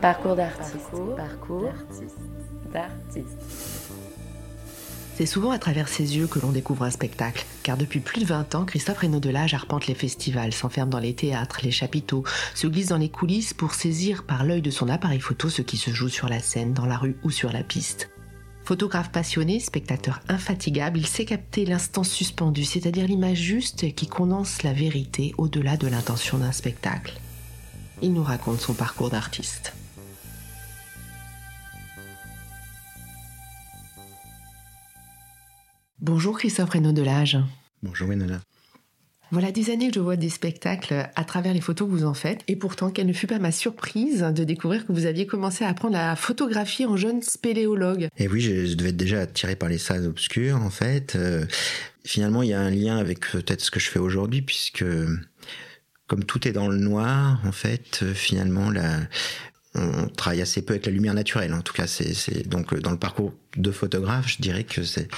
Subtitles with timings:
[0.00, 0.90] Parcours d'artiste.
[1.16, 1.72] Parcours,
[2.72, 3.38] d'artiste.
[5.16, 8.26] C'est souvent à travers ses yeux que l'on découvre un spectacle, car depuis plus de
[8.26, 12.24] 20 ans, Christophe Reynaud Delage arpente les festivals, s'enferme dans les théâtres, les chapiteaux,
[12.54, 15.78] se glisse dans les coulisses pour saisir par l'œil de son appareil photo ce qui
[15.78, 18.10] se joue sur la scène, dans la rue ou sur la piste.
[18.64, 24.74] Photographe passionné, spectateur infatigable, il sait capter l'instant suspendu, c'est-à-dire l'image juste qui condense la
[24.74, 27.14] vérité au-delà de l'intention d'un spectacle.
[28.02, 29.72] Il nous raconte son parcours d'artiste.
[36.06, 37.36] Bonjour Christophe Reynaud Delage.
[37.82, 38.40] Bonjour Winona.
[39.32, 42.14] Voilà des années que je vois des spectacles à travers les photos que vous en
[42.14, 45.64] faites, et pourtant, quelle ne fut pas ma surprise de découvrir que vous aviez commencé
[45.64, 48.06] à apprendre la photographie en jeune spéléologue.
[48.18, 51.16] Et oui, je, devais être déjà attiré par les salles obscures, en fait.
[51.16, 51.44] Euh,
[52.04, 54.84] finalement, il y a un lien avec peut-être ce que je fais aujourd'hui, puisque
[56.06, 59.00] comme tout est dans le noir, en fait, euh, finalement, la,
[59.76, 61.52] on travaille assez peu avec la lumière naturelle.
[61.54, 65.08] En tout cas, c'est donc euh, dans le parcours de photographe, je dirais que c'est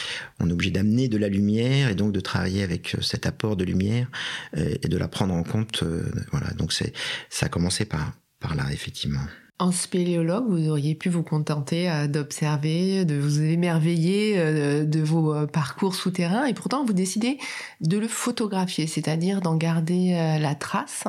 [0.40, 3.56] on est obligé d'amener de la lumière et donc de travailler avec euh, cet apport
[3.56, 4.08] de lumière
[4.56, 5.84] euh, et de la prendre en compte.
[6.32, 8.12] Voilà, donc ça a commencé par
[8.56, 9.20] là effectivement.
[9.60, 14.36] En spéléologue, vous auriez pu vous contenter d'observer, de vous émerveiller
[14.86, 17.38] de vos parcours souterrains, et pourtant vous décidez
[17.80, 21.06] de le photographier, c'est-à-dire d'en garder la trace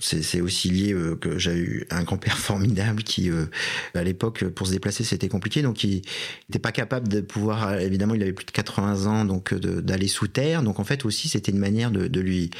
[0.00, 3.46] c'est aussi lié euh, que j'ai eu un grand-père formidable qui, euh,
[3.94, 5.62] à l'époque, pour se déplacer, c'était compliqué.
[5.62, 6.02] Donc, il
[6.48, 7.78] n'était pas capable de pouvoir.
[7.78, 10.62] Évidemment, il avait plus de 80 ans, donc d'aller sous terre.
[10.62, 12.50] Donc, en fait, aussi, c'était une manière de, lui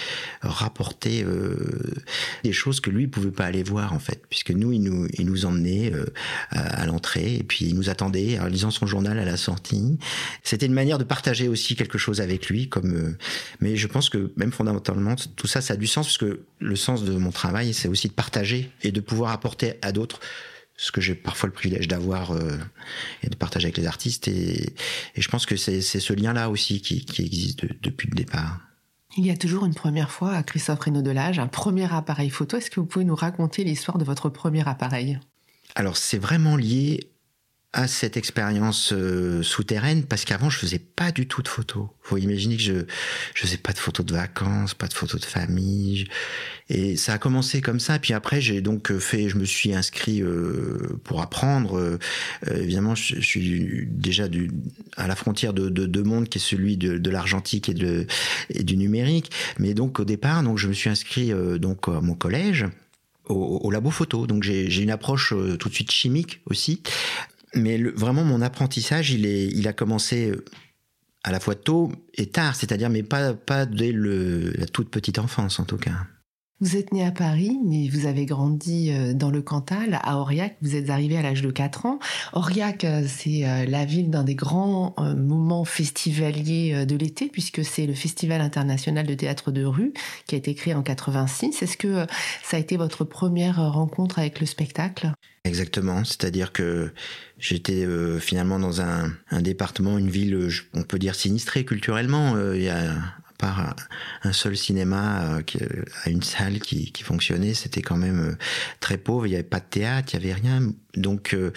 [0.41, 1.55] rapporter euh,
[2.45, 5.27] des choses que lui pouvait pas aller voir, en fait, puisque nous, il nous, il
[5.27, 5.93] nous emmenait
[6.51, 9.99] à, l'entrée et puis il nous attendait en lisant son journal à la sortie.
[10.43, 13.17] C'était une manière de partager aussi quelque chose avec lui, comme.
[13.61, 16.77] mais je pense que même fondamentalement, tout ça, ça a du sens, parce que le
[16.77, 20.21] sens de mon travail, c'est aussi de partager et de pouvoir apporter à d'autres
[20.77, 22.57] ce que j'ai parfois le privilège d'avoir euh,
[23.23, 24.29] et de partager avec les artistes.
[24.29, 24.75] Et,
[25.15, 28.61] je pense que c'est ce lien-là aussi qui, existe depuis le départ.
[29.19, 32.57] Il y a toujours une première fois à Christophe Renaud Delage, un premier appareil photo.
[32.57, 35.21] Est-ce que vous pouvez nous raconter l'histoire de votre premier appareil?
[35.75, 37.10] Alors c'est vraiment lié
[37.73, 41.87] à cette expérience euh, souterraine parce qu'avant je faisais pas du tout de photos.
[42.03, 42.73] Faut imaginer que je
[43.35, 46.09] je faisais pas de photos de vacances, pas de photos de famille
[46.69, 49.73] et ça a commencé comme ça puis après j'ai donc euh, fait je me suis
[49.73, 51.99] inscrit euh, pour apprendre
[52.51, 54.51] évidemment je, suis déjà du
[54.97, 58.07] à la frontière de de deux mondes qui est celui de, de l'argentique et de
[58.49, 59.31] et du numérique
[59.61, 61.31] mais donc au départ donc je me suis inscrit
[61.61, 62.67] donc à mon collège
[63.27, 64.27] au, au, labo photo.
[64.27, 66.83] Donc j'ai une approche tout de suite chimique aussi
[67.55, 70.45] mais vraiment mon apprentissage, il, est, il a commencé euh,
[71.23, 75.19] à la fois tôt et tard, c'est-à-dire mais pas, pas dès le, la toute petite
[75.19, 76.07] enfance en tout cas.
[76.63, 80.59] Vous êtes né à Paris, mais vous avez grandi euh, dans le Cantal, à Aurillac.
[80.61, 81.99] Vous êtes arrivé à l'âge de 4 ans.
[82.35, 87.87] Aurillac, euh, c'est euh, la ville d'un des grands moments festivaliers de l'été, puisque c'est
[87.87, 89.95] le Festival international de théâtre de rue
[90.27, 91.63] qui a été créé en 86.
[91.63, 92.07] Est-ce que
[92.43, 95.13] ça a été votre première rencontre avec le spectacle?
[95.45, 96.93] Exactement, c'est-à-dire que
[97.39, 97.87] j'étais
[98.21, 102.37] finalement dans un, département, une ville, on peut dire sinistrée culturellement.
[102.53, 102.95] Il y a
[104.23, 108.37] un seul cinéma euh, à une salle qui, fonctionnait, c'était quand même euh,
[108.81, 109.27] très pauvre.
[109.27, 110.73] Il n'y avait pas de théâtre, il n'y avait rien.
[110.97, 111.53] Donc euh,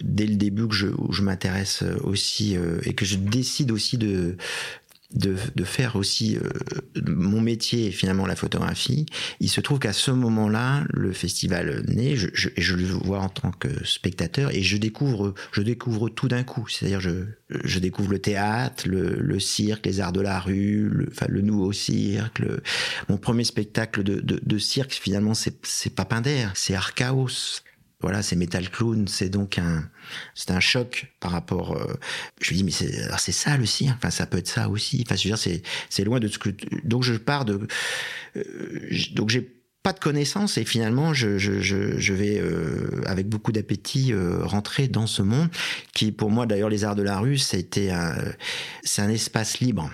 [0.00, 4.38] dès le début que je m'intéresse aussi et que je décide aussi de
[5.14, 6.50] de, de faire aussi euh,
[7.06, 9.06] mon métier finalement la photographie.
[9.40, 13.28] Il se trouve qu'à ce moment-là, le festival naît, je, je, je, le vois en
[13.28, 16.66] tant que spectateur et je découvre, je découvre tout d'un coup.
[16.68, 21.08] C'est-à-dire je, je découvre le théâtre, le, le, cirque, les arts de la rue, le,
[21.10, 22.42] enfin, le nouveau cirque.
[23.08, 26.22] mon premier spectacle de, de, de cirque finalement c'est Papin
[26.54, 27.62] c'est Archaos
[28.02, 29.88] voilà, c'est Metal Clown, c'est donc un,
[30.34, 31.76] c'est un choc par rapport.
[31.76, 31.94] Euh,
[32.40, 35.04] je lui dis mais c'est, c'est ça le cirque, enfin ça peut être ça aussi.
[35.06, 36.50] Enfin je veux dire c'est, c'est loin de ce que.
[36.84, 37.60] Donc je pars de,
[38.36, 38.42] euh,
[39.12, 44.14] donc j'ai pas de connaissances et finalement je, je, je, vais euh, avec beaucoup d'appétit
[44.14, 45.48] rentrer dans ce monde
[45.92, 48.14] qui pour moi d'ailleurs les arts de la rue c'était un
[48.84, 49.90] c'est un espace libre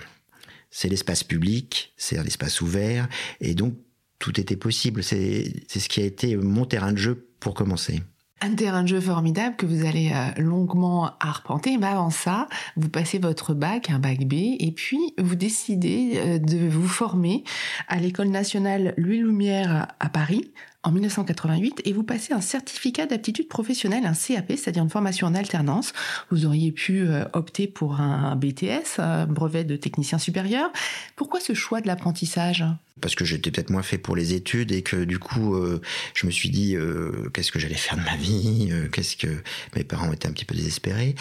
[0.69, 3.07] c'est l'espace public c'est un espace ouvert
[3.41, 3.73] et donc
[4.19, 8.01] tout était possible c'est c'est ce qui a été mon terrain de jeu pour commencer.
[8.41, 11.77] Un terrain de jeu formidable que vous allez euh, longuement arpenter.
[11.77, 12.47] Mais avant ça,
[12.77, 17.43] vous passez votre bac, un bac B, et puis vous décidez euh, de vous former
[17.89, 20.51] à l'école nationale Louis Lumière à Paris
[20.83, 25.35] en 1988 et vous passez un certificat d'aptitude professionnelle, un CAP, c'est-à-dire une formation en
[25.35, 25.91] alternance.
[26.31, 30.71] Vous auriez pu euh, opter pour un BTS, un brevet de technicien supérieur.
[31.17, 32.63] Pourquoi ce choix de l'apprentissage?
[33.01, 35.81] Parce que j'étais peut-être moins fait pour les études et que du coup euh,
[36.13, 39.27] je me suis dit euh, qu'est-ce que j'allais faire de ma vie euh, qu'est-ce que
[39.75, 41.15] mes parents étaient un petit peu désespérés.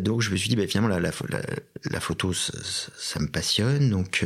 [0.00, 2.52] Donc je me suis dit bah, finalement la, photo ça,
[2.96, 4.24] ça, me passionne donc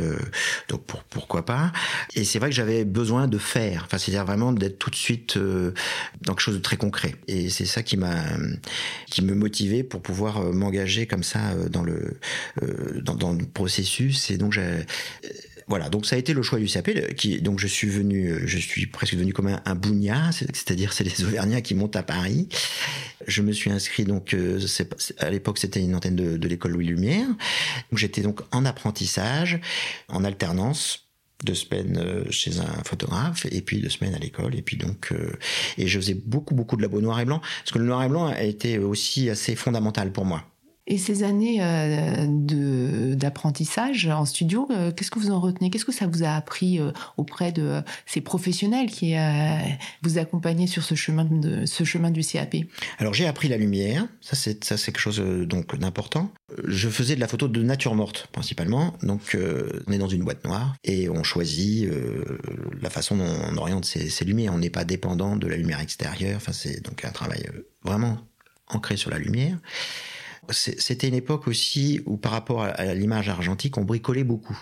[0.69, 1.73] donc pour, pourquoi pas.
[2.14, 5.38] Et c'est vrai que j'avais besoin de faire enfin c'est-à-dire vraiment d'être tout de suite
[5.38, 7.14] dans quelque chose de très concret.
[7.29, 8.23] Et c'est ça qui m'a
[9.11, 12.19] qui me motivait pour pouvoir m'engager comme ça dans le
[13.02, 14.31] dans, dans le processus.
[14.31, 14.84] Et donc j'ai
[15.69, 17.14] voilà, donc ça a été le choix du CAP.
[17.17, 21.25] Qui, donc je suis venu, je suis presque devenu comme un, un c'est-à-dire c'est les
[21.25, 22.49] Auvergnats qui montent à Paris.
[23.26, 24.61] Je me suis inscrit donc euh,
[25.19, 27.29] à l'époque c'était une antenne de, l'école Louis Lumière.
[27.93, 29.61] J'étais donc en apprentissage,
[30.09, 31.09] en alternance
[31.44, 35.11] deux semaines euh, chez un photographe et puis deux semaines à l'école et puis donc
[35.11, 35.32] euh,
[35.76, 38.08] et je faisais beaucoup beaucoup de labo noir et blanc parce que le noir et
[38.08, 40.44] blanc a été aussi assez fondamental pour moi
[40.88, 45.70] et ces années euh, d'apprentissage en studio, euh, qu'est-ce que vous en retenez?
[45.70, 49.14] Qu'est-ce que ça vous a appris euh, auprès de ces professionnels qui
[50.02, 52.56] vous accompagnaient sur ce chemin, du CAP
[52.99, 56.32] Alors j'ai appris la lumière, ça c'est quelque chose donc d'important.
[56.64, 59.37] Je faisais de la photo de nature morte principalement, donc
[59.87, 61.88] on est dans une boîte noire et on choisit
[62.81, 64.52] la façon dont on oriente ses lumières.
[64.52, 66.37] On n'est pas dépendant de la lumière extérieure.
[66.37, 67.49] Enfin c'est donc un travail
[67.84, 68.19] vraiment
[68.69, 69.58] ancré sur la lumière.
[70.50, 74.59] C'était une époque aussi où, par rapport à l'image argentique, on bricolait beaucoup.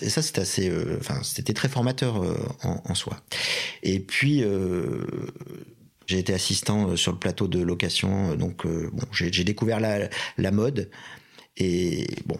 [0.00, 3.20] Et ça, c'était assez, euh, enfin, c'était très formateur euh, en, soi.
[3.82, 5.04] Et puis, euh,
[6.06, 10.90] j'ai été assistant sur le plateau de location, donc bon, j'ai découvert la, la, mode.
[11.56, 12.38] Et bon,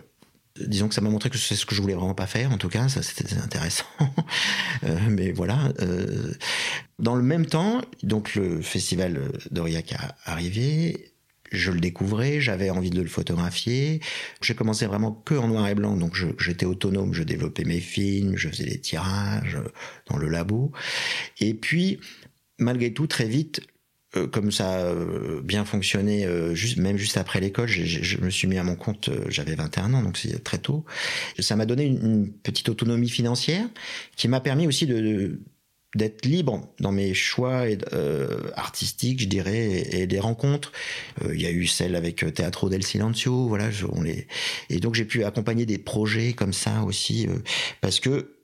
[0.59, 2.50] disons que ça m'a montré que c'est ce que je voulais vraiment pas faire.
[2.53, 3.87] En tout cas, ça c'était intéressant.
[5.09, 5.73] mais voilà.
[6.99, 11.12] dans le même temps, donc le festival d'Aurillac a arrivé
[11.53, 14.01] je le découvrais, j'avais envie de le photographier.
[14.41, 18.37] J'ai commencé vraiment que en noir et blanc, donc j'étais autonome, je développais mes films,
[18.37, 19.69] je faisais des tirages euh,
[20.09, 20.73] dans le labo.
[21.41, 22.01] Et puis,
[22.59, 23.61] malgré tout, très vite,
[24.17, 26.27] euh, comme ça a euh, bien fonctionné,
[26.77, 30.17] même juste après l'école, je me suis mis à mon compte, j'avais 21 ans, donc
[30.17, 30.85] c'est très tôt.
[31.39, 33.67] Ça m'a donné une, petite autonomie financière
[34.17, 35.39] qui m'a permis aussi de,
[35.94, 40.73] d'être libre dans mes choix euh, artistiques, je dirais, et, des rencontres.
[41.23, 44.27] Euh, il y a eu celle avec euh, Teatro del Silencio, voilà, on les...
[44.71, 47.29] et donc j'ai pu accompagner des projets comme ça aussi,
[47.81, 48.37] parce que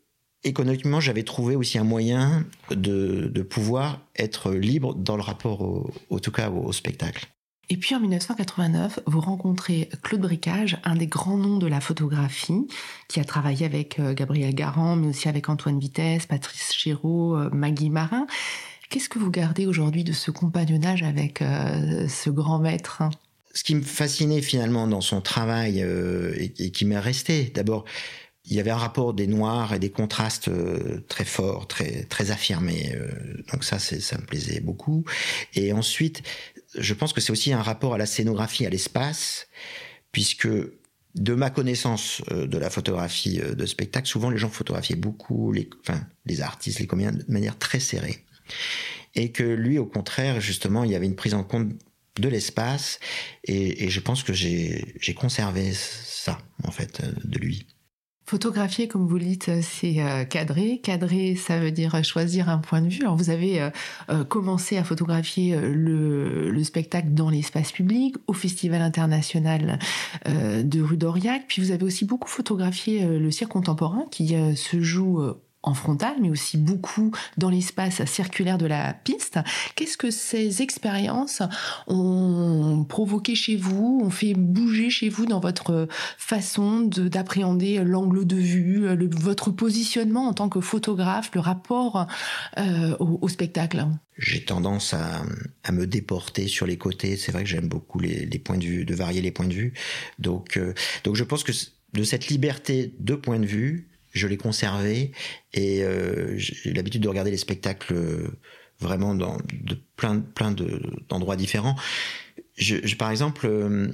[0.45, 5.63] économiquement, j'avais trouvé aussi un moyen de, de pouvoir être libre dans le rapport,
[6.11, 7.27] au tout cas, au spectacle.
[7.71, 12.67] Et puis en 1989, vous rencontrez Claude Bricage, un des grands noms de la photographie,
[13.09, 17.51] qui a travaillé avec euh, Gabriel Garand, mais aussi avec Antoine Vitesse, Patrice Chéreau, euh,
[17.53, 18.27] Maggie Marin.
[18.89, 23.03] Qu'est-ce que vous gardez aujourd'hui de ce compagnonnage avec euh, ce grand maître
[23.53, 27.85] Ce qui me fascinait finalement dans son travail et, qui m'est resté, d'abord,
[28.47, 30.51] il y avait un rapport des noirs et des contrastes
[31.07, 32.97] très forts, très très affirmés.
[33.53, 35.05] donc ça, ça me plaisait beaucoup.
[35.53, 36.23] Et ensuite,
[36.75, 39.49] je pense que c'est aussi un rapport à la scénographie, à l'espace,
[40.13, 40.49] puisque
[41.15, 45.53] de ma connaissance euh, de la photographie euh, de spectacle, souvent les gens photographiaient beaucoup,
[45.53, 48.25] les, enfin, les artistes, les comédiens, de manière très serrée.
[49.15, 51.73] Et que lui, au contraire, justement, il y avait une prise en compte
[52.19, 52.99] de l'espace,
[53.45, 57.67] et, je pense que j'ai conservé ça, en fait, euh, de lui.
[58.29, 60.81] Photographier, comme vous le dites, c'est euh, cadrer.
[60.83, 63.01] Cadrer, ça veut dire choisir un point de vue.
[63.01, 63.71] Alors, vous avez euh,
[64.11, 69.79] euh, commencé à photographier le, spectacle dans l'espace public, au Festival international
[70.27, 71.45] de rue d'Aurillac.
[71.49, 75.23] Puis vous avez aussi beaucoup photographié le cirque contemporain qui se joue
[75.63, 79.39] en frontal, mais aussi beaucoup dans l'espace circulaire de la piste.
[79.75, 81.43] Qu'est-ce que ces expériences
[81.87, 88.37] ont provoqué chez vous, ont fait bouger chez vous dans votre façon d'appréhender l'angle de
[88.37, 88.87] vue,
[89.17, 92.07] votre positionnement en tant que photographe, le rapport
[92.59, 93.87] euh, au, spectacle?
[94.17, 95.23] J'ai tendance à,
[95.73, 97.17] me déporter sur les côtés.
[97.17, 99.75] C'est vrai que j'aime beaucoup les, points de vue, de varier les points de vue.
[100.19, 100.73] Donc, euh,
[101.05, 101.53] donc je pense que
[101.95, 105.13] de cette liberté de point de vue, je l'ai conservé
[105.53, 108.29] et euh, j'ai l'habitude de regarder les spectacles euh,
[108.81, 110.55] vraiment dans de plein plein
[111.09, 111.77] d'endroits différents.
[112.57, 113.89] Je, par exemple, euh,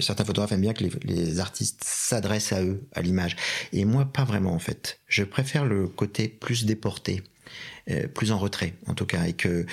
[0.00, 3.36] certains photographes aiment bien que les, artistes s'adressent à eux, à l'image,
[3.72, 5.00] et moi pas vraiment en fait.
[5.06, 7.22] Je préfère le côté plus déporté.
[8.14, 9.66] plus en retrait en tout cas et que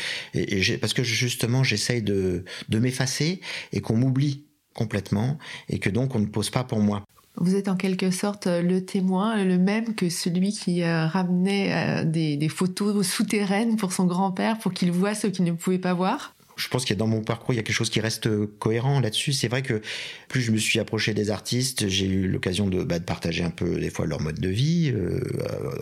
[0.82, 3.40] parce que justement j'essaye de de m'effacer
[3.72, 5.38] et qu'on m'oublie complètement
[5.70, 7.06] et que donc on ne pose pas pour moi
[7.40, 12.02] vous êtes en quelque sorte euh, le témoin, le même que celui qui euh, ramenait
[12.02, 15.94] euh, des, photos souterraines pour son grand-père pour qu'il voit ce qu'il ne pouvait pas
[15.94, 16.36] voir?
[16.60, 18.30] Je pense qu'il y a dans mon parcours, il y a quelque chose qui reste
[18.60, 19.34] cohérent là-dessus.
[19.34, 19.82] C'est vrai que
[20.28, 23.50] plus je me suis approché des artistes, j'ai eu l'occasion de, bah, de, partager un
[23.50, 24.92] peu des fois leur mode de vie.
[24.94, 25.22] Euh,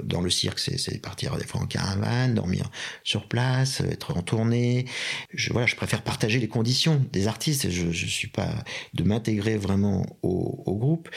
[0.04, 2.70] dans le cirque, c'est partir des fois en caravane, dormir
[3.04, 4.86] sur place, être en tournée.
[5.34, 7.70] Je, voilà, je préfère partager les conditions des artistes.
[7.70, 8.50] Je, je suis pas
[8.94, 11.10] de m'intégrer vraiment au, au, groupe.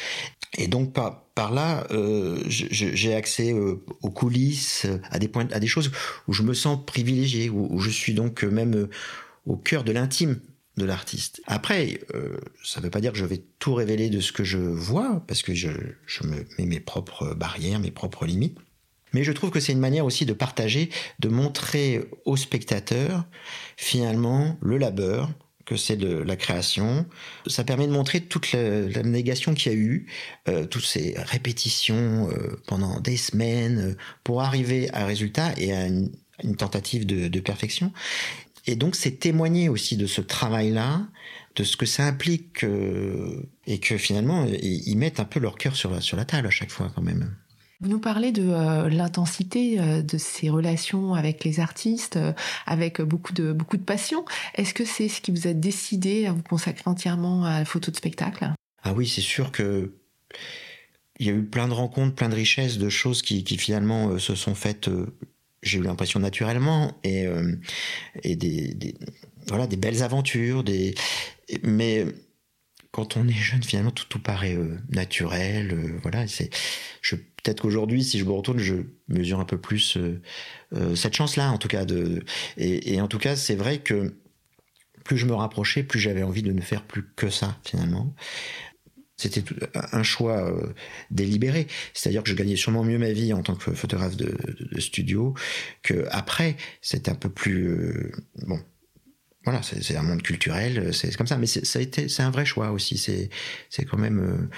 [0.56, 5.60] Et donc par, par là, euh, j'ai accès euh, aux coulisses, à des points, à
[5.60, 5.92] des choses
[6.26, 8.88] où je me sens privilégié, où je suis donc même
[9.46, 10.40] au cœur de l'intime
[10.76, 11.40] de l'artiste.
[11.46, 14.44] Après, euh, ça ne veut pas dire que je vais tout révéler de ce que
[14.44, 15.68] je vois, parce que je,
[16.24, 18.58] me mets mes propres barrières, mes propres limites.
[19.12, 23.24] Mais je trouve que c'est une manière aussi de partager, de montrer aux spectateurs
[23.76, 25.30] finalement le labeur
[25.66, 27.06] que c'est de la création.
[27.46, 30.06] Ça permet de montrer toute la, négation qu'il y a eu,
[30.48, 35.86] euh, toutes ces répétitions euh, pendant des semaines pour arriver à un résultat et à
[35.86, 36.10] une,
[36.56, 37.92] tentative de perfection.
[38.70, 41.02] Et donc, c'est témoigner aussi de ce travail-là,
[41.56, 45.74] de ce que ça implique, euh, et que finalement, ils mettent un peu leur cœur
[45.74, 47.34] sur la, sur la table à chaque fois quand même.
[47.80, 52.16] Vous nous parlez de euh, l'intensité euh, de ces relations avec les artistes,
[52.64, 54.24] avec beaucoup de, beaucoup de passion.
[54.54, 57.90] Est-ce que c'est ce qui vous a décidé à vous consacrer entièrement à la photo
[57.90, 58.52] de spectacle?
[58.84, 59.94] Ah oui, c'est sûr que
[61.18, 64.16] il y a eu plein de rencontres, plein de richesses, de choses qui, qui finalement
[64.20, 64.88] se sont faites
[65.62, 67.56] j'ai eu l'impression naturellement et euh,
[68.22, 68.94] et des,
[69.46, 70.94] voilà des belles aventures des
[71.62, 72.06] mais
[72.92, 76.50] quand on est jeune finalement tout tout paraît euh, naturel euh, voilà c'est
[77.42, 78.76] peut-être qu'aujourd'hui si je me retourne je
[79.08, 79.96] mesure un peu plus
[80.94, 82.22] cette chance là en tout cas de
[82.58, 84.14] et en tout cas c'est vrai que
[85.04, 88.14] plus je me rapprochais plus j'avais envie de ne faire plus que ça finalement
[89.20, 89.44] c'était
[89.92, 90.72] un choix euh,
[91.10, 91.66] délibéré.
[91.92, 94.34] C'est-à-dire que je gagnais sûrement mieux ma vie en tant que photographe de,
[94.78, 95.34] studio
[95.82, 96.56] que après.
[96.80, 98.12] C'est un peu plus euh,
[98.46, 98.60] bon.
[99.44, 101.38] Voilà, c'est un monde culturel, c'est comme ça.
[101.38, 102.98] Mais ça a été, c'est un vrai choix aussi.
[102.98, 103.30] C'est,
[103.70, 104.48] c'est quand même euh,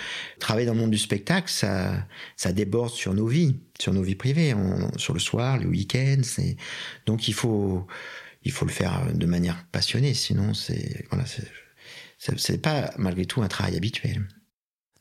[0.41, 2.05] travailler dans le monde du spectacle, ça,
[2.37, 4.55] ça déborde sur nos vies, sur nos vies privées,
[4.97, 6.23] sur le soir, le week-end.
[6.25, 6.57] C'est
[7.07, 7.87] donc il faut,
[8.43, 10.15] il faut le faire de manière passionnée.
[10.15, 11.27] Sinon, c'est voilà,
[12.37, 14.27] c'est pas malgré tout un travail habituel.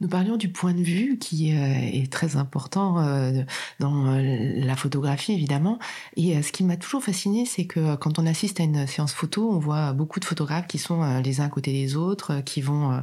[0.01, 3.43] Nous parlions du point de vue qui euh, est très important euh,
[3.79, 4.19] dans euh,
[4.55, 5.77] la photographie évidemment.
[6.17, 9.51] Et ce qui m'a toujours fasciné, c'est que quand on assiste à une séance photo,
[9.51, 12.99] on voit beaucoup de photographes qui sont les uns à côté des autres, qui vont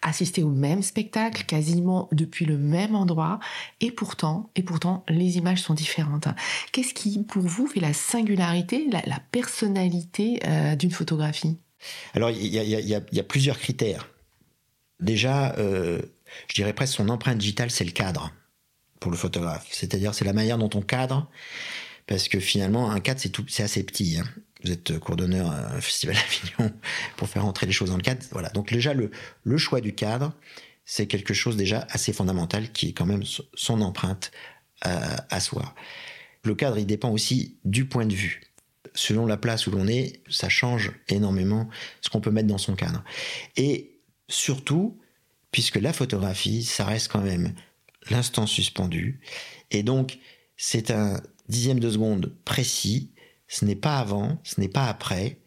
[0.00, 3.40] assister au même spectacle, quasiment depuis le même endroit,
[3.82, 6.28] et pourtant, et pourtant, les images sont différentes.
[6.72, 10.40] Qu'est-ce qui, pour vous, fait la singularité, la, personnalité
[10.78, 11.58] d'une photographie?
[12.14, 14.08] Alors, il y, y a, plusieurs critères.
[15.00, 15.54] Déjà,
[16.48, 18.32] je dirais presque son empreinte digitale, c'est le cadre
[19.00, 19.66] pour le photographe.
[19.70, 21.30] C'est-à-dire, c'est la manière dont on cadre,
[22.06, 24.18] parce que finalement, un cadre, c'est tout, c'est assez petit.
[24.18, 24.24] Hein.
[24.64, 26.16] Vous êtes coordonneur à un festival
[26.58, 26.74] d'Avignon
[27.16, 28.24] pour faire entrer les choses dans le cadre.
[28.32, 28.48] Voilà.
[28.50, 29.10] Donc déjà, le,
[29.56, 30.32] choix du cadre,
[30.84, 33.22] c'est quelque chose déjà assez fondamental qui est quand même
[33.54, 34.32] son empreinte
[34.80, 35.74] à, à soi.
[36.44, 38.42] Le cadre, il dépend aussi du point de vue.
[38.94, 41.68] Selon la place où l'on est, ça change énormément
[42.00, 43.04] ce qu'on peut mettre dans son cadre.
[43.56, 44.98] Et surtout,
[45.58, 47.52] puisque la photographie, ça reste quand même
[48.10, 49.18] l'instant suspendu.
[49.72, 50.20] Et donc,
[50.56, 53.10] c'est un dixième de seconde précis.
[53.48, 55.40] Ce n'est pas avant, ce n'est pas après.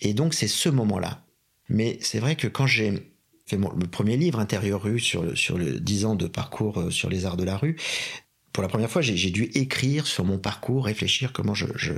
[0.00, 1.26] Et donc, c'est ce moment-là.
[1.68, 3.10] Mais c'est vrai que quand j'ai
[3.44, 6.90] fait mon, premier livre, Intérieur rue, sur le, sur le 10 ans de parcours euh,
[6.92, 7.74] sur les arts de la rue,
[8.52, 11.66] pour la première fois, j'ai dû écrire sur mon parcours, réfléchir comment je...
[11.74, 11.92] je...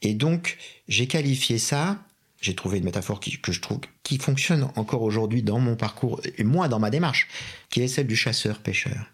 [0.00, 0.56] Et donc,
[0.88, 2.02] j'ai qualifié ça
[2.46, 6.20] j'ai trouvé une métaphore qui, que je trouve qui fonctionne encore aujourd'hui dans mon parcours
[6.38, 7.26] et moi dans ma démarche,
[7.70, 9.06] qui est celle du chasseur-pêcheur,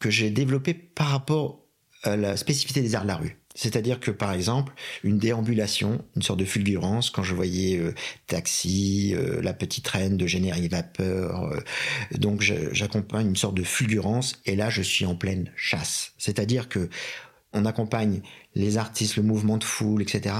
[0.00, 1.60] que j'ai développé par rapport
[2.02, 3.38] à la spécificité des arts de la rue.
[3.54, 4.72] C'est-à-dire que par exemple,
[5.04, 7.94] une déambulation, une sorte de fulgurance, quand je voyais euh,
[8.26, 11.60] taxi, euh, la petite reine de générique vapeur, euh,
[12.18, 16.12] donc j'accompagne une sorte de fulgurance et là je suis en pleine chasse.
[16.18, 16.88] C'est-à-dire que
[17.52, 18.20] on accompagne
[18.56, 20.34] les artistes, le mouvement de foule, etc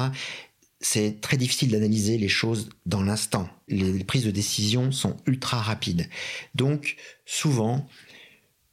[0.85, 3.49] c'est très difficile d'analyser les choses dans l'instant.
[3.69, 6.11] Les prises de décision sont ultra rapides.
[6.55, 7.89] Donc, souvent,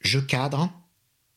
[0.00, 0.70] je cadre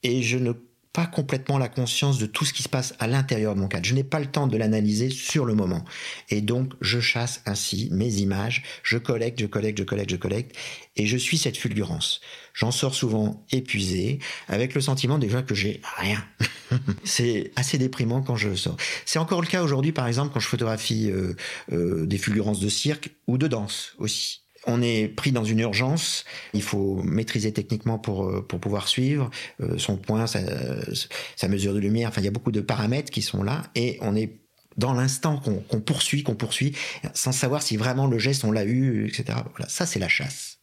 [0.03, 0.51] et je ne
[0.96, 3.86] pas complètement la conscience de tout ce qui se passe à l'intérieur de mon cadre.
[3.86, 5.84] Je n'ai pas le temps de l'analyser sur le moment.
[6.30, 10.56] Et donc, je chasse ainsi mes images, je collecte, je collecte, je collecte, je collecte,
[10.96, 12.22] et je suis cette fulgurance.
[12.54, 16.24] J'en sors souvent épuisé, avec le sentiment déjà que j'ai rien.
[17.04, 18.78] c'est assez déprimant quand je sors.
[19.06, 21.36] C'est encore le cas aujourd'hui, par exemple, quand je photographie euh,
[21.74, 26.25] euh, des fulgurances de cirque ou de danse aussi on est pris dans une urgence,
[26.53, 29.29] il faut maîtriser techniquement pour, euh, pour pouvoir suivre.
[29.77, 33.43] Son point, sa, mesure de lumière, enfin il y a beaucoup de paramètres qui sont
[33.43, 34.39] là et on est
[34.77, 36.75] dans l'instant qu'on poursuit, qu'on poursuit,
[37.13, 39.39] sans savoir si vraiment le geste on l'a eu, etc.
[39.51, 40.60] Voilà, ça c'est la chasse.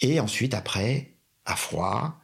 [0.00, 1.14] Et ensuite, après,
[1.44, 2.18] à froid,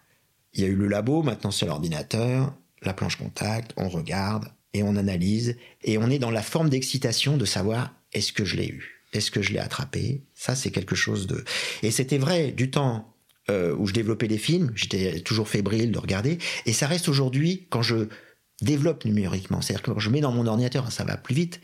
[0.55, 4.83] il y a eu le labo, maintenant c'est l'ordinateur, la planche contact, on regarde et
[4.83, 8.69] on analyse, et on est dans la forme d'excitation de savoir est-ce que je l'ai
[8.69, 10.23] eu, est-ce que je l'ai attrapé?
[10.35, 11.45] Ça c'est quelque chose de...
[11.83, 13.17] Et c'était vrai du temps
[13.49, 17.69] euh, où je développais des films, j'étais toujours fébrile de regarder, et ça reste aujourd'hui
[17.71, 18.09] quand je
[18.61, 19.61] développe numériquement.
[19.61, 21.61] C'est-à-dire que quand je mets dans mon ordinateur, ça va plus vite,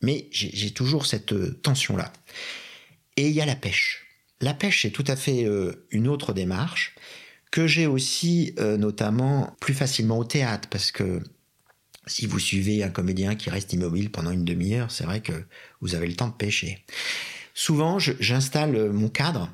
[0.00, 2.12] mais j'ai toujours cette euh, tension-là.
[3.16, 4.06] Et il y a la pêche.
[4.40, 6.94] La pêche, c'est tout à fait euh, une autre démarche
[7.50, 11.20] que j'ai aussi notamment plus facilement au théâtre, parce que
[12.06, 15.32] si vous suivez un comédien qui reste immobile pendant une demi-heure, c'est vrai que
[15.80, 16.84] vous avez le temps de pêcher.
[17.54, 19.50] Souvent, j'installe mon cadre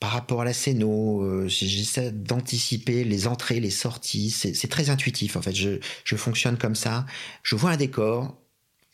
[0.00, 4.30] par rapport à la scéno, euh, j'essaie d'anticiper les entrées, les sorties.
[4.30, 5.54] C'est très intuitif en fait.
[5.54, 7.04] Je, je, fonctionne comme ça.
[7.42, 8.40] Je vois un décor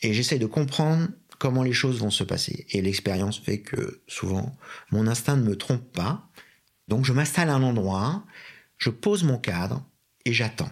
[0.03, 2.67] et j'essaie de comprendre comment les choses vont se passer.
[2.71, 4.57] Et l'expérience fait que souvent,
[4.91, 6.29] mon instinct ne me trompe pas.
[6.89, 8.25] Donc je m'installe à un endroit,
[8.77, 9.85] je pose mon cadre
[10.25, 10.71] et j'attends.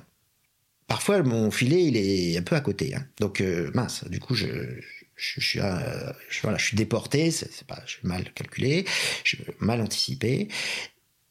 [0.87, 2.95] Parfois, mon filet, il est un peu à côté.
[2.95, 3.07] Hein.
[3.19, 6.13] Donc, euh, mince, du coup, je, euh,
[6.59, 8.85] suis déporté, c'est pas, je suis mal calculé,
[9.25, 10.49] je suis mal anticipé.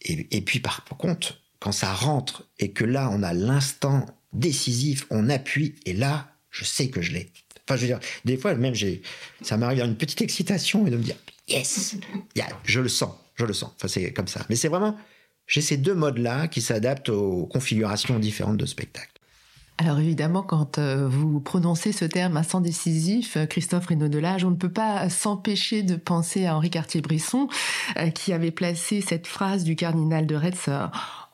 [0.06, 5.30] Et, puis par contre, quand ça rentre et que là on a l'instant décisif, on
[5.30, 7.32] appuie et là je sais que je l'ai.
[7.66, 9.02] Enfin, je veux dire, des fois même j'ai,
[9.42, 11.16] ça m'arrive une petite excitation et de me dire
[11.48, 11.96] yes,
[12.36, 13.72] yeah, je le sens, je le sens.
[13.76, 14.46] Enfin c'est comme ça.
[14.50, 14.98] Mais c'est vraiment,
[15.48, 19.13] j'ai ces deux modes là qui s'adaptent aux configurations différentes de spectacle.
[19.80, 24.52] Alors évidemment, quand euh, vous prononcez ce terme instant décisif, euh, Christophe Renaud Delage, on
[24.52, 27.48] ne peut pas s'empêcher de penser à Henri Cartier-Bresson,
[27.98, 30.70] euh, qui avait placé cette phrase du cardinal de Retz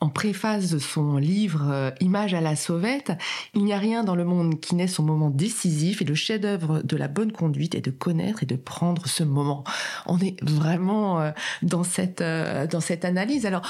[0.00, 3.12] en préface de son livre euh, Images à la sauvette,
[3.54, 6.80] il n'y a rien dans le monde qui n'est son moment décisif et le chef-d'œuvre
[6.82, 9.62] de la bonne conduite est de connaître et de prendre ce moment.
[10.06, 11.30] On est vraiment euh,
[11.62, 13.44] dans cette euh, dans cette analyse.
[13.44, 13.62] Alors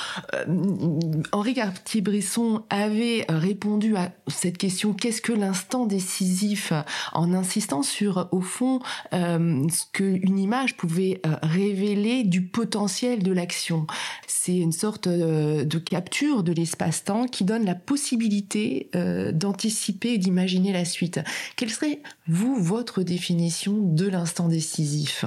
[1.33, 6.73] Henri Cartier-Bresson avait répondu à cette question qu'est-ce que l'instant décisif
[7.13, 8.81] en insistant sur au fond
[9.13, 13.87] ce qu'une image pouvait révéler du potentiel de l'action.
[14.27, 20.73] C'est une sorte de capture de l'espace-temps qui donne la possibilité euh, d'anticiper et d'imaginer
[20.73, 21.21] la suite.
[21.57, 25.25] Quelle serait, vous, votre définition de l'instant décisif?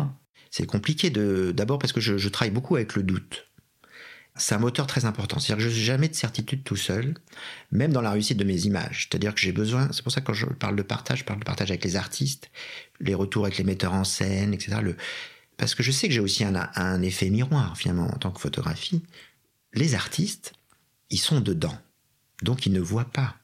[0.52, 3.48] C'est compliqué d'abord parce que je, travaille beaucoup avec le doute.
[4.36, 5.40] C'est un moteur très important.
[5.40, 7.16] C'est-à-dire que je n'ai jamais de certitude tout seul,
[7.72, 9.08] même dans la réussite de mes images.
[9.10, 11.40] C'est-à-dire que j'ai besoin, c'est pour ça que quand je parle de partage, je parle
[11.40, 12.52] de partage avec les artistes,
[13.00, 14.78] les retours avec les metteurs en scène, etc.
[15.58, 18.40] Parce que je sais que j'ai aussi un, un effet miroir, finalement, en tant que
[18.40, 19.02] photographie.
[19.74, 20.54] Les artistes,
[21.14, 21.78] ils sont dedans.
[22.42, 23.36] Donc ils ne voient pas.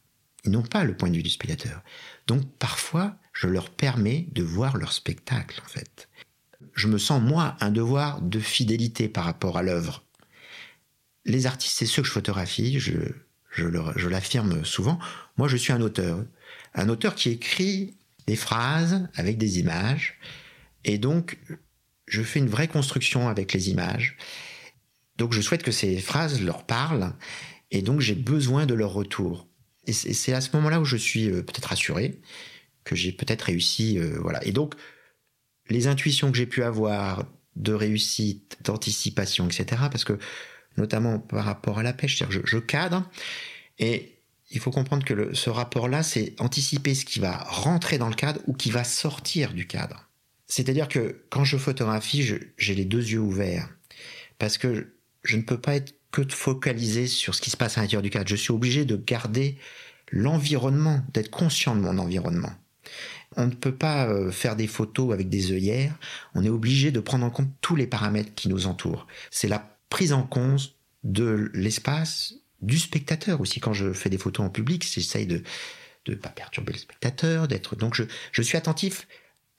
[0.43, 1.81] Ils n'ont pas le point de vue du spectateur.
[2.27, 6.09] Donc parfois, je leur permets de voir leur spectacle, en fait.
[6.73, 10.03] Je me sens, moi, un devoir de fidélité par rapport à l'œuvre.
[11.25, 12.93] Les artistes, c'est ceux que je photographie, je,
[13.51, 14.97] je l'affirme souvent.
[15.37, 16.25] Moi, je suis un auteur.
[16.73, 20.17] Un auteur qui écrit des phrases avec des images.
[20.85, 21.37] Et donc,
[22.07, 24.17] je fais une vraie construction avec les images.
[25.17, 27.13] Donc, je souhaite que ces phrases leur parlent
[27.71, 29.47] et donc j'ai besoin de leur retour.
[29.85, 32.19] Et c'est à ce moment-là où je suis euh, peut-être rassuré,
[32.83, 33.97] que j'ai peut-être réussi.
[33.97, 34.43] Euh, voilà.
[34.45, 34.75] Et donc,
[35.69, 40.17] les intuitions que j'ai pu avoir de réussite, d'anticipation, etc., parce que
[40.77, 43.09] notamment par rapport à la pêche, je, cadre,
[43.79, 48.15] et il faut comprendre que ce rapport-là, c'est anticiper ce qui va rentrer dans le
[48.15, 50.09] cadre ou qui va sortir du cadre.
[50.47, 52.23] C'est-à-dire que quand je photographie,
[52.57, 53.69] j'ai les deux yeux ouverts,
[54.37, 57.77] parce que je ne peux pas être que de focaliser sur ce qui se passe
[57.77, 58.27] à l'intérieur du cadre.
[58.27, 59.57] Je suis obligé de garder
[60.11, 62.51] l'environnement, d'être conscient de mon environnement.
[63.35, 65.95] On ne peut pas euh, faire des photos avec des œillères,
[66.33, 69.05] on est obligé de prendre en compte tous les paramètres qui nous entourent.
[69.29, 73.59] C'est la prise en compte de l'espace, du spectateur aussi.
[73.59, 75.43] Quand je fais des photos en public, j'essaye de
[76.07, 77.75] ne pas perturber le spectateur, d'être...
[77.75, 79.07] Donc je, je suis attentif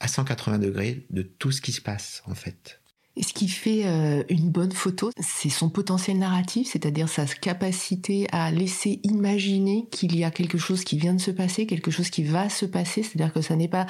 [0.00, 2.80] à 180 degrés de tout ce qui se passe en fait.
[3.16, 8.50] Ce qui fait euh, une bonne photo, c'est son potentiel narratif, c'est-à-dire sa capacité à
[8.50, 12.22] laisser imaginer qu'il y a quelque chose qui vient de se passer, quelque chose qui
[12.22, 13.86] va se passer, c'est-à-dire que ça n'est pas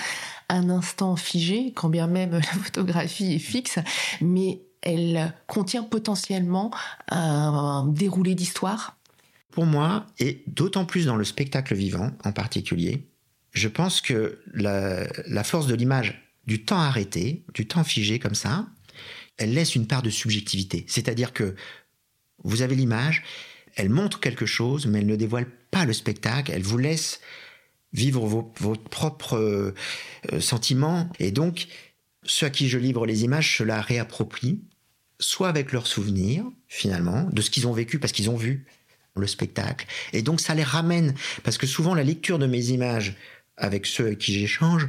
[0.48, 3.78] un instant figé, quand bien même la photographie est fixe,
[4.22, 6.70] mais elle contient potentiellement
[7.08, 8.96] un déroulé d'histoire.
[9.50, 13.06] Pour moi, et d'autant plus dans le spectacle vivant en particulier,
[13.52, 18.34] je pense que la, la force de l'image, du temps arrêté, du temps figé comme
[18.34, 18.66] ça,
[19.40, 20.84] elle laisse une part de subjectivité.
[20.86, 21.54] C'est-à-dire que
[22.44, 23.22] vous avez l'image,
[23.74, 27.20] elle montre quelque chose, mais elle ne dévoile pas le spectacle, elle vous laisse
[27.92, 28.42] vivre vos,
[28.74, 31.08] propres euh, sentiments.
[31.18, 31.66] Et donc,
[32.22, 34.60] ceux à qui je livre les images se la réapproprient,
[35.18, 38.66] soit avec leurs souvenirs, finalement, de ce qu'ils ont vécu, parce qu'ils ont vu
[39.16, 39.86] le spectacle.
[40.12, 43.16] Et donc, ça les ramène, parce que souvent, la lecture de mes images
[43.56, 44.88] avec ceux avec qui j'échange,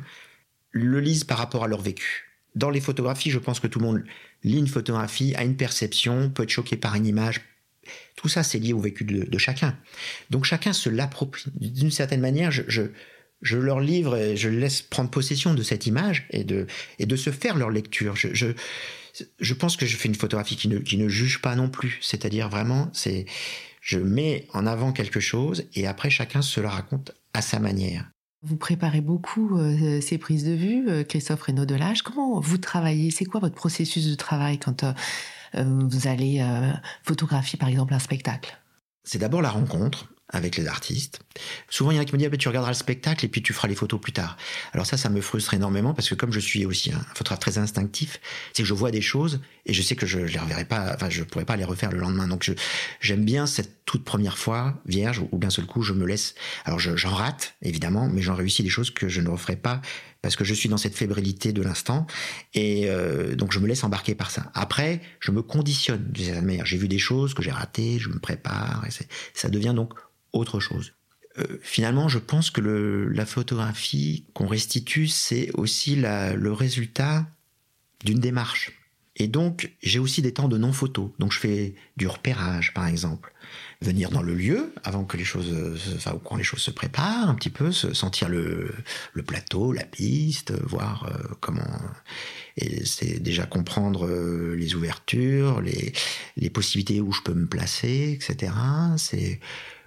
[0.71, 2.31] le lisent par rapport à leur vécu.
[2.55, 4.03] Dans les photographies, je pense que tout le monde
[4.43, 7.41] lit une photographie, a une perception, peut être choqué par une image.
[8.15, 9.77] Tout ça, c'est lié au vécu de, chacun.
[10.29, 11.51] Donc chacun se l'approprie.
[11.55, 12.63] D'une certaine manière, je,
[13.41, 16.67] je, leur livre et je laisse prendre possession de cette image et de,
[16.99, 18.15] et de se faire leur lecture.
[18.15, 21.69] Je, je, pense que je fais une photographie qui ne, qui ne juge pas non
[21.69, 21.97] plus.
[22.01, 23.25] C'est-à-dire vraiment, c'est,
[23.81, 28.10] je mets en avant quelque chose et après chacun se la raconte à sa manière.
[28.43, 32.01] Vous préparez beaucoup euh, ces prises de vue, euh, Christophe Renaud Delage.
[32.01, 33.11] Comment vous travaillez?
[33.11, 34.93] C'est quoi votre processus de travail quand euh,
[35.53, 36.43] vous allez
[37.03, 38.57] photographier par exemple un spectacle?
[39.03, 41.19] C'est d'abord la rencontre avec les artistes.
[41.69, 43.27] Souvent, il y en a qui me disent, ah, ben, tu regarderas le spectacle et
[43.27, 44.37] puis tu feras les photos plus tard.
[44.73, 47.57] Alors ça, ça me frustre énormément parce que comme je suis aussi un photographe très
[47.57, 48.19] instinctif,
[48.53, 51.09] c'est que je vois des choses et je sais que je, les reverrai pas, enfin,
[51.09, 52.27] je pourrais pas les refaire le lendemain.
[52.27, 52.51] Donc,
[52.99, 56.79] j'aime bien cette toute première fois, vierge, où d'un seul coup, je me laisse, alors
[56.79, 59.81] j'en rate, évidemment, mais j'en réussis des choses que je ne referai pas
[60.21, 62.05] parce que je suis dans cette fébrilité de l'instant
[62.53, 64.51] et euh, donc je me laisse embarquer par ça.
[64.53, 66.65] Après, je me conditionne d'une certaine manière.
[66.65, 68.91] J'ai vu des choses que j'ai ratées, je me prépare et
[69.33, 69.93] ça devient donc
[70.33, 70.93] autre chose.
[71.37, 77.25] Euh, finalement, je pense que la photographie qu'on restitue, c'est aussi le résultat
[78.03, 78.71] d'une démarche.
[79.17, 81.13] Et donc, j'ai aussi des temps de non-photo.
[81.19, 83.33] Donc, je fais du repérage, par exemple.
[83.81, 85.53] Venir dans le lieu avant que les choses,
[85.95, 88.73] enfin, quand les choses se préparent un petit peu, se sentir le,
[89.27, 91.81] plateau, la piste, voir euh, comment.
[92.57, 95.93] Et c'est déjà comprendre euh, les ouvertures, les,
[96.37, 98.53] les possibilités où je peux me placer, etc.
[98.97, 99.39] C'est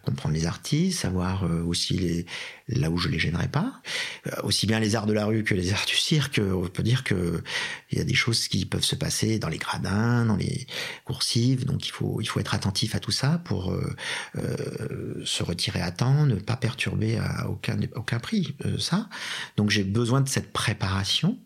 [0.04, 2.26] comprendre les artistes, savoir euh, aussi les,
[2.68, 3.80] là où je les gênerai pas.
[4.26, 6.82] Euh, aussi bien les arts de la rue que les arts du cirque, on peut
[6.82, 7.42] dire que
[7.90, 10.66] il y a des choses qui peuvent se passer dans les gradins, dans les
[11.04, 15.80] coursives, donc il faut, il faut être attentif à tout ça pour euh, se retirer
[15.80, 19.08] à temps, ne pas perturber à aucun, aucun prix ça.
[19.56, 21.38] Donc j'ai besoin de cette préparation.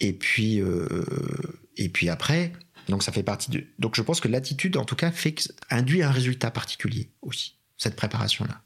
[0.00, 0.60] Et puis,
[1.76, 2.52] et puis après,
[2.88, 3.64] donc ça fait partie de.
[3.78, 7.96] Donc je pense que l'attitude, en tout cas, fait induit un résultat particulier aussi cette
[7.96, 8.60] préparation-là.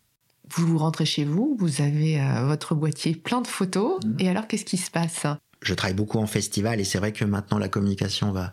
[0.48, 4.16] Vous rentrez chez vous, vous avez euh, votre boîtier plein de photos, mhm.
[4.18, 5.26] et alors qu'est-ce qui se passe?
[5.62, 8.46] Je travaille beaucoup en festival, et c'est vrai que maintenant la communication va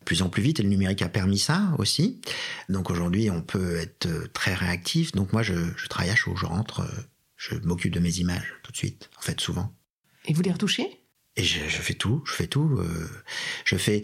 [0.00, 2.20] de plus en plus vite, et le numérique a permis ça aussi.
[2.68, 5.12] Donc aujourd'hui, on peut être euh, très réactif.
[5.12, 5.54] Donc moi, je,
[5.88, 7.02] travaille à chaud, je rentre, euh,
[7.36, 9.72] je m'occupe de mes images tout de suite, en fait, souvent.
[10.26, 11.02] Et vous les retouchez?
[11.36, 12.80] Et je, fais tout, je fais tout.
[13.66, 14.00] je fais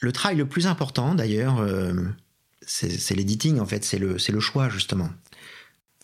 [0.00, 1.66] le travail le plus important d'ailleurs
[2.68, 5.10] c'est l'editing en fait, c'est le, le choix justement.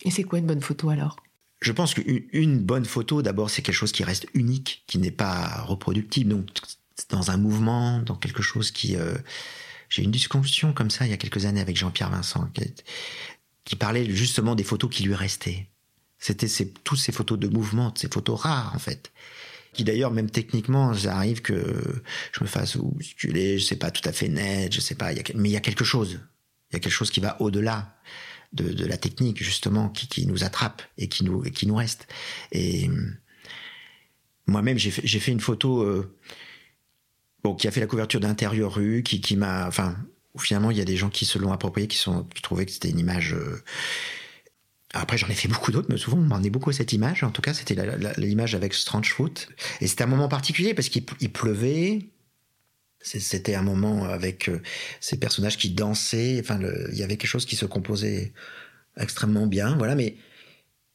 [0.01, 1.17] Et c'est quoi une bonne photo alors?
[1.61, 5.61] Je pense qu'une bonne photo, d'abord, c'est quelque chose qui reste unique, qui n'est pas
[5.61, 6.29] reproductible.
[6.29, 6.47] Donc,
[7.09, 8.95] dans un mouvement, dans quelque chose qui.
[8.95, 9.15] Euh,
[9.89, 12.49] j'ai eu une discussion comme ça il y a quelques années avec Jean-Pierre Vincent,
[13.63, 15.67] qui, parlait justement des photos qui lui restaient.
[16.17, 16.47] C'était
[16.83, 19.11] toutes ces photos de mouvement, ces photos rares en fait
[19.73, 22.01] qui d'ailleurs même techniquement ça arrive que
[22.31, 25.49] je me fasse bousculer je sais pas tout à fait net je sais pas mais
[25.49, 26.21] il y a quelque chose
[26.75, 27.95] il y a quelque chose qui va au-delà
[28.53, 32.07] de, la technique, justement, qui, nous attrape et qui nous, qui nous reste.
[32.51, 33.15] Et hum,
[34.47, 36.11] moi-même, j'ai fait, une photo euh,
[37.57, 39.67] qui a fait la couverture d'intérieur rue, qui, qui m'a.
[39.67, 39.97] Enfin,
[40.37, 42.71] finalement, il y a des gens qui se l'ont approprié, qui, sont, qui trouvaient que
[42.71, 43.33] c'était une image.
[43.33, 43.63] Euh,
[44.93, 47.23] après, j'en ai fait beaucoup d'autres, mais souvent, on m'en est beaucoup cette image.
[47.23, 47.75] En tout cas, c'était
[48.17, 49.49] l'image avec Strange Foot.
[49.81, 52.07] Et c'était un moment particulier parce qu'il pleuvait,
[53.05, 54.61] c'était un moment avec euh,
[54.99, 56.37] ces personnages qui dansaient.
[56.39, 56.59] Enfin,
[56.91, 58.33] il y avait quelque chose qui se composait
[58.97, 59.77] extrêmement bien.
[59.77, 60.15] Voilà, mais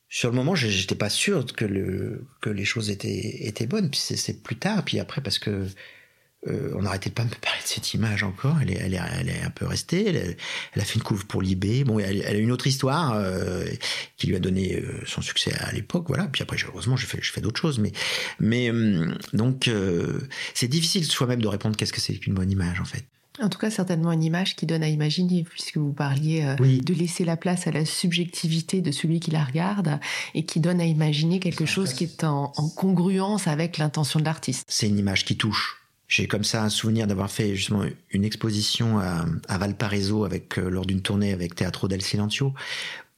[0.09, 3.91] sur le moment, j'étais pas sûr que, le, que les choses étaient, étaient bonnes.
[3.95, 4.85] C'est plus tard.
[4.85, 5.67] Puis après, parce que
[6.49, 8.57] euh, on n'arrêtait pas de me parler de cette image encore.
[8.63, 10.09] Elle est, elle est, elle est un peu restée.
[10.09, 10.37] Elle,
[10.81, 11.85] a fait une couve pour Libé.
[11.85, 13.67] Bon, elle, a une autre histoire euh,
[14.17, 16.05] qui lui a donné euh, son succès à l'époque.
[16.09, 16.29] Voilà.
[16.29, 17.79] Puis après, heureusement, je fais, je fais d'autres choses.
[17.79, 17.93] Mais,
[18.39, 18.73] mais
[19.33, 19.71] donc,
[20.55, 23.05] c'est difficile soi-même de répondre qu'est-ce que c'est qu'une bonne image en fait.
[23.41, 27.25] En tout cas, certainement une image qui donne à imaginer, puisque vous parliez de laisser
[27.25, 29.99] la place à la subjectivité de celui qui la regarde
[30.35, 34.25] et qui donne à imaginer quelque chose qui est en, en congruence avec l'intention de
[34.25, 34.65] l'artiste.
[34.69, 35.80] C'est une image qui touche
[36.11, 40.85] j'ai comme ça un souvenir d'avoir fait justement une exposition à, Valparaiso avec euh, lors
[40.85, 42.53] d'une tournée avec Teatro del Silencio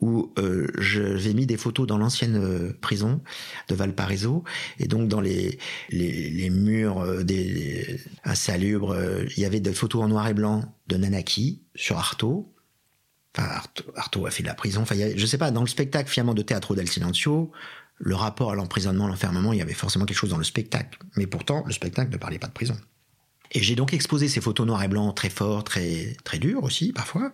[0.01, 3.23] où euh, j'avais mis des photos dans l'ancienne euh, prison
[3.69, 4.45] de Valparaiso.
[4.79, 8.97] Et donc dans les les, les murs euh, des insalubres
[9.37, 12.53] il y avait des photos en noir et blanc de Nanaki sur Artaud
[13.35, 13.49] enfin
[13.97, 14.83] Artaud, a fait de la prison.
[14.83, 17.51] Enfin je sais pas dans le spectacle finalement de Teatro del Silencio
[17.99, 20.99] le rapport à l'emprisonnement, l'enfermement, il y avait forcément quelque chose dans le spectacle.
[21.17, 22.77] Mais pourtant, le spectacle ne parlait pas de prison.
[23.53, 26.93] Et j'ai donc exposé ces photos noires et blancs très forts, très, très durs aussi,
[26.93, 27.33] parfois,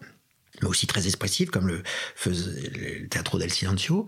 [0.60, 1.82] mais aussi très expressives, comme le
[2.16, 4.06] faisait le Teatro del Silencio.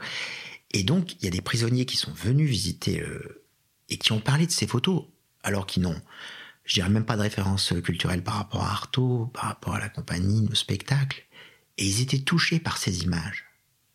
[0.72, 3.44] Et donc, il y a des prisonniers qui sont venus visiter euh,
[3.88, 5.04] et qui ont parlé de ces photos,
[5.42, 6.00] alors qu'ils n'ont,
[6.64, 9.88] je dirais même pas de référence culturelle par rapport à Artaud, par rapport à la
[9.88, 11.26] compagnie, au spectacle.
[11.78, 13.49] Et ils étaient touchés par ces images.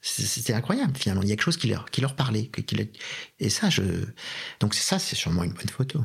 [0.08, 1.24] C'était incroyable, finalement.
[1.24, 2.52] Il y a quelque chose qui leur, qui leur parlait.
[3.40, 3.82] et ça, je.
[4.60, 6.00] Donc, ça, c'est sûrement une bonne photo.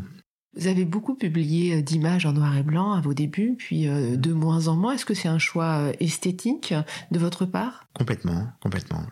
[0.57, 4.17] Vous avez beaucoup publié euh, d'images en noir et blanc à vos débuts, puis euh,
[4.17, 4.95] de moins en moins.
[4.95, 6.75] Est-ce que c'est un choix euh, esthétique
[7.11, 7.87] de votre part?
[7.93, 9.05] Complètement, complètement.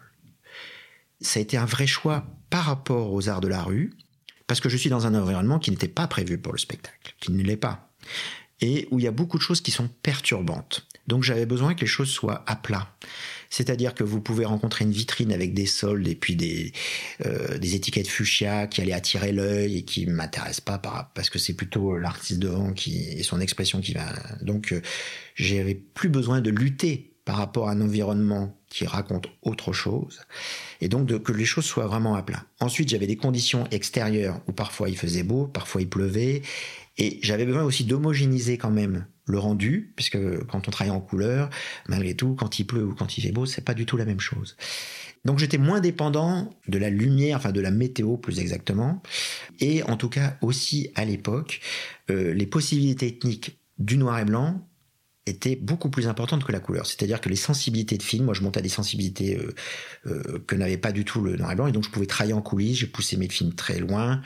[1.20, 3.92] Ça a été un vrai choix par rapport aux arts de la rue,
[4.46, 7.30] parce que je suis dans un environnement qui n'était pas prévu pour le spectacle, qui
[7.30, 7.92] ne l'est pas,
[8.62, 10.88] et où il y a beaucoup de choses qui sont perturbantes.
[11.08, 12.88] Donc j'avais besoin que les choses soient à plat.
[13.50, 16.72] C'est-à-dire que vous pouvez rencontrer une vitrine avec des soldes et puis des,
[17.24, 20.78] euh, étiquettes fuchsia qui allaient attirer l'œil et qui m'intéressent pas
[21.14, 24.06] parce que c'est plutôt l'artiste devant qui, et son expression qui va.
[24.42, 24.82] Donc euh,
[25.34, 30.20] j'avais plus besoin de lutter par rapport à un environnement qui raconte autre chose,
[30.80, 32.44] et donc de, que les choses soient vraiment à plat.
[32.60, 36.42] Ensuite, j'avais des conditions extérieures où parfois il faisait beau, parfois il pleuvait,
[36.98, 41.50] et j'avais besoin aussi d'homogénéiser quand même le rendu, puisque quand on travaille en couleur,
[41.86, 44.04] malgré tout, quand il pleut ou quand il fait beau, c'est pas du tout la
[44.04, 44.56] même chose.
[45.24, 49.02] Donc j'étais moins dépendant de la lumière, enfin de la météo plus exactement,
[49.60, 51.60] et en tout cas aussi à l'époque,
[52.10, 54.64] euh, les possibilités techniques du noir et blanc
[55.26, 56.86] étaient beaucoup plus importantes que la couleur.
[56.86, 59.54] C'est-à-dire que les sensibilités de film, moi je montais à des sensibilités euh,
[60.06, 62.34] euh, que n'avait pas du tout le noir et blanc, et donc je pouvais travailler
[62.34, 64.22] en coulisses, j'ai poussé mes films très loin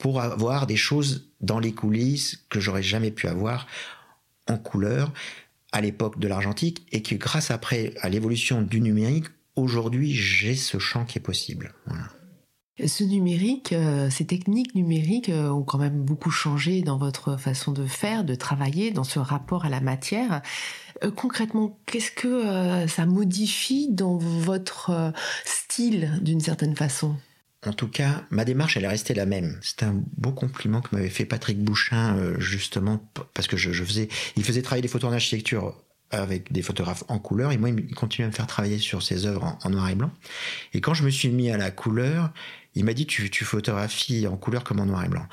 [0.00, 3.66] pour avoir des choses dans les coulisses que j'aurais jamais pu avoir
[4.48, 5.12] en couleur
[5.72, 10.78] à l'époque de l'argentique et que grâce après à l'évolution du numérique, aujourd'hui j'ai ce
[10.78, 11.72] champ qui est possible.
[12.86, 17.72] Ce numérique, euh, ces techniques numériques euh, ont quand même beaucoup changé dans votre façon
[17.72, 20.40] de faire, de travailler, dans ce rapport à la matière.
[21.04, 25.12] Euh, concrètement, qu'est-ce que ça modifie dans votre
[25.44, 27.16] style d'une certaine façon?
[27.66, 29.58] En tout cas, ma démarche, elle est restée la même.
[29.60, 34.08] C'est un beau compliment que m'avait fait Patrick Bouchin, euh, justement, parce que je, faisais,
[34.36, 35.76] il faisait travailler des photos en architecture
[36.10, 39.26] avec des photographes en couleur, et moi, il continuait à me faire travailler sur ses
[39.26, 40.10] œuvres en, noir et blanc.
[40.72, 42.32] Et quand je me suis mis à la couleur,
[42.74, 45.26] il m'a dit, tu, tu photographies en couleur comme en noir et blanc.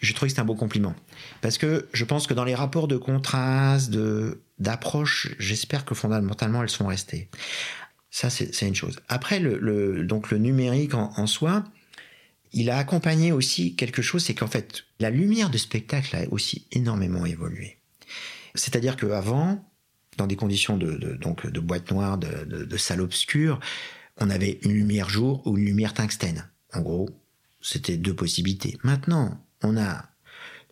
[0.00, 0.94] Je trouvais que c'était un beau compliment.
[1.40, 6.62] Parce que je pense que dans les rapports de contraste, de, d'approche, j'espère que fondamentalement,
[6.62, 7.30] elles sont restées.
[8.20, 8.98] Ça, c'est une chose.
[9.08, 11.62] Après, le, donc le numérique en, soi,
[12.52, 16.66] il a accompagné aussi quelque chose, c'est qu'en fait, la lumière de spectacle a aussi
[16.72, 17.78] énormément évolué.
[18.56, 19.64] C'est-à-dire qu'avant,
[20.16, 23.60] dans des conditions de, donc de boîte noire, de, de, salle obscure,
[24.16, 26.50] on avait une lumière jour ou une lumière tungstène.
[26.72, 27.08] En gros,
[27.60, 28.78] c'était deux possibilités.
[28.82, 30.10] Maintenant, on a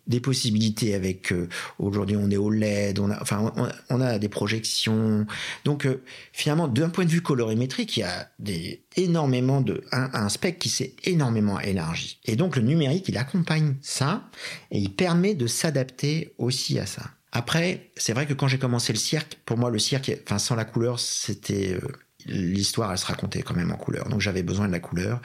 [0.07, 1.47] des possibilités avec euh,
[1.79, 3.53] aujourd'hui on est au LED, on a enfin
[3.89, 5.25] on, a des projections.
[5.65, 6.01] Donc euh,
[6.33, 10.59] finalement d'un point de vue colorimétrique, il y a des énormément de un, un spectre
[10.59, 12.19] qui s'est énormément élargi.
[12.25, 14.29] Et donc le numérique, il accompagne ça
[14.71, 17.03] et il permet de s'adapter aussi à ça.
[17.31, 20.55] Après, c'est vrai que quand j'ai commencé le cirque, pour moi le cirque, enfin sans
[20.55, 21.87] la couleur, c'était euh,
[22.27, 24.09] l'histoire, elle se racontait quand même en couleur.
[24.09, 25.21] Donc j'avais besoin de la couleur.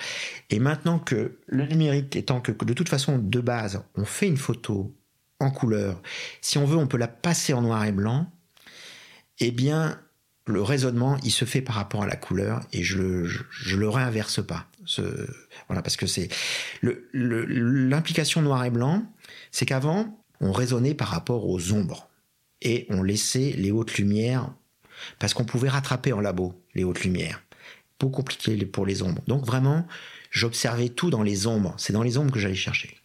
[0.51, 4.37] Et maintenant que le numérique étant que de toute façon, de base, on fait une
[4.37, 4.95] photo
[5.41, 6.01] en couleur,
[6.41, 8.31] si on veut, on peut la passer en noir et blanc,
[9.41, 10.01] eh bien,
[10.47, 13.89] le raisonnement, il se fait par rapport à la couleur et je le, je, le
[13.89, 14.67] réinverse pas.
[15.69, 16.29] Voilà, parce que c'est
[17.13, 19.05] l'implication noir et blanc,
[19.51, 22.09] c'est qu'avant, on raisonnait par rapport aux ombres
[22.61, 24.53] et on laissait les hautes lumières
[25.19, 27.43] parce qu'on pouvait rattraper en labo les hautes lumières.
[27.99, 29.23] Beaucoup compliqué pour les ombres.
[29.27, 29.87] Donc vraiment,
[30.31, 31.75] j'observais tout dans les ombres.
[31.79, 32.97] C'est dans les ombres que j'allais chercher.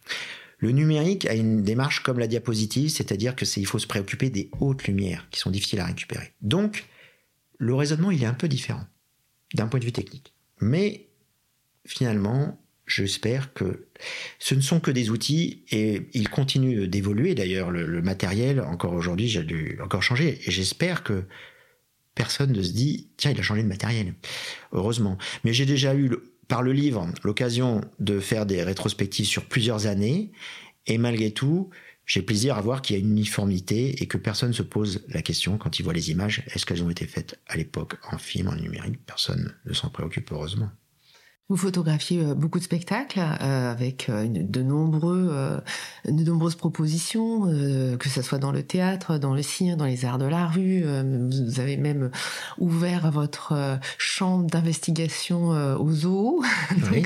[0.58, 4.28] Le numérique a une démarche comme la diapositive, c'est-à-dire que c'est il faut se préoccuper
[4.28, 6.32] des hautes lumières qui sont difficiles à récupérer.
[6.42, 6.84] Donc
[7.58, 8.84] le raisonnement il est un peu différent
[9.54, 10.34] d'un point de vue technique.
[10.60, 11.06] Mais
[11.86, 13.86] finalement, j'espère que
[14.40, 17.34] ce ne sont que des outils et ils continuent d'évoluer.
[17.34, 20.40] D'ailleurs, le, le, matériel, encore aujourd'hui, j'ai dû encore changer.
[20.44, 21.24] Et j'espère que
[22.18, 24.12] personne ne se dit tiens il a changé de matériel.
[24.72, 25.16] Heureusement.
[25.44, 26.10] Mais j'ai déjà eu
[26.48, 30.32] par le livre l'occasion de faire des rétrospectives sur plusieurs années
[30.86, 31.70] et malgré tout
[32.06, 35.22] j'ai plaisir à voir qu'il y a une uniformité et que personne se pose la
[35.22, 38.48] question quand il voit les images est-ce qu'elles ont été faites à l'époque en film,
[38.48, 38.98] en numérique?
[39.06, 40.70] Personne ne s'en préoccupe heureusement.
[41.50, 45.32] Vous photographiez euh, beaucoup de spectacles euh, avec euh, de, nombreux,
[46.04, 47.46] de nombreuses propositions,
[47.98, 50.84] que ce soit dans le théâtre, dans le cirque, dans les arts de la rue.
[50.84, 52.10] vous avez même
[52.58, 56.42] ouvert votre chambre d'investigation au zoo.
[56.92, 57.02] Oui,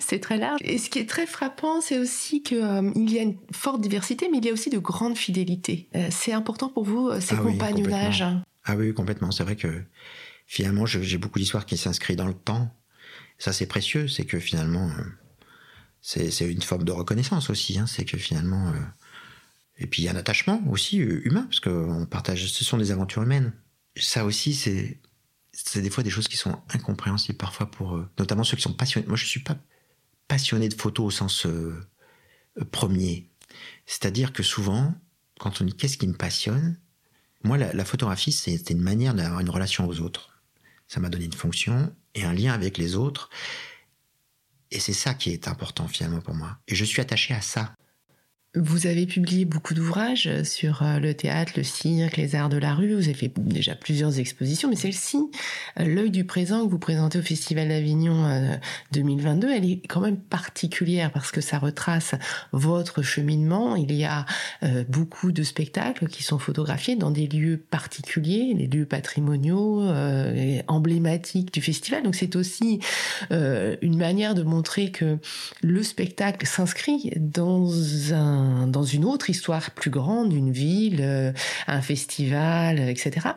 [0.00, 0.58] c'est très large.
[0.62, 4.38] Et ce qui est très frappant, c'est aussi qu'il y a une forte diversité, mais
[4.38, 5.88] il y a aussi de grandes fidélités.
[6.10, 8.24] c'est important pour vous, ces ah compagnonnages
[8.64, 9.30] Ah oui, complètement.
[9.30, 9.82] C'est vrai que
[10.46, 12.70] finalement, j'ai beaucoup d'histoires qui s'inscrivent dans le temps
[13.38, 14.08] ça, c'est précieux.
[14.08, 15.02] C'est que finalement, euh,
[16.00, 17.78] c'est une forme de reconnaissance aussi.
[17.78, 17.86] Hein.
[17.86, 18.68] c'est que finalement.
[18.68, 18.80] Euh,
[19.80, 22.50] et puis il y a un attachement aussi euh, humain, parce qu'on partage.
[22.50, 23.52] Ce sont des aventures humaines.
[23.96, 25.00] Ça aussi, c'est.
[25.74, 28.04] Des fois des choses qui sont incompréhensibles parfois pour.
[28.18, 29.06] notamment ceux qui sont passionnés.
[29.06, 29.56] Moi, je ne suis pas
[30.28, 31.46] passionné de photos au sens
[32.70, 33.28] premier.
[33.86, 34.94] C'est-à-dire que souvent,
[35.40, 36.78] quand on dit qu'est-ce qui me passionne,
[37.42, 40.42] moi, la, photographie, c'est une manière d'avoir une relation aux autres.
[40.86, 43.30] Ça m'a donné une fonction et un lien avec les autres.
[44.70, 46.58] Et c'est ça qui est important finalement pour moi.
[46.68, 47.74] Et je suis attaché à ça.
[48.60, 52.74] Vous avez publié beaucoup d'ouvrages sur euh, le théâtre, le cirque, les arts de la
[52.74, 52.92] rue.
[52.94, 55.30] Vous avez fait déjà plusieurs expositions, mais celle-ci,
[55.78, 58.58] euh, l'œil du présent que vous présentez au Festival d'Avignon
[58.92, 62.16] 2022, euh, elle est quand même particulière parce que ça retrace
[62.52, 63.76] votre cheminement.
[63.76, 64.26] Il y a
[64.88, 69.84] beaucoup de spectacles qui sont photographiés dans des lieux particuliers, les lieux patrimoniaux,
[70.66, 72.02] emblématiques du festival.
[72.02, 72.80] Donc c'est aussi
[73.30, 75.18] une manière de montrer que
[75.62, 77.70] le spectacle s'inscrit dans
[78.12, 81.32] un dans une autre histoire plus grande, une ville, euh,
[81.66, 83.28] un festival, etc.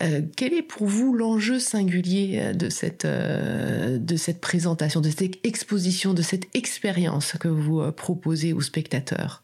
[0.00, 5.44] Euh, quel est pour vous l'enjeu singulier de cette, euh, de cette présentation, de cette
[5.44, 9.42] exposition, de cette expérience que vous proposez aux spectateurs?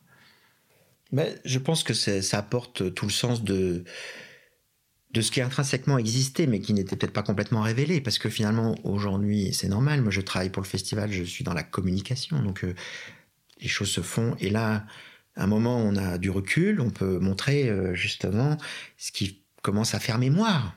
[1.13, 3.85] Mais Je pense que ça apporte tout le sens de,
[5.13, 8.75] de ce qui intrinsèquement existé, mais qui n'était peut-être pas complètement révélé, parce que finalement,
[8.83, 12.67] aujourd'hui, c'est normal, moi je travaille pour le festival, je suis dans la communication, donc
[13.61, 14.37] les choses se font.
[14.41, 14.85] Et là,
[15.37, 18.57] un moment, on a du recul, on peut montrer euh, justement
[18.97, 20.77] ce qui commence à faire mémoire.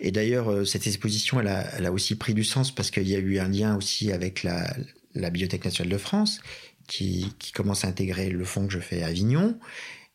[0.00, 3.18] Et d'ailleurs, euh, cette exposition, elle a, aussi pris du sens parce qu'il y a
[3.18, 4.74] eu un lien aussi avec la,
[5.14, 6.40] Bibliothèque nationale de France,
[6.88, 9.58] qui, commence à intégrer le fonds que je fais à Avignon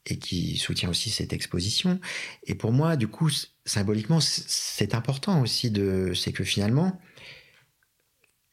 [0.05, 1.99] et qui soutient aussi cette exposition.
[2.45, 3.29] Et pour moi, du coup,
[3.65, 6.99] symboliquement, c'est important aussi de, c'est que finalement,